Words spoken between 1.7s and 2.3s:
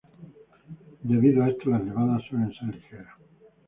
nevadas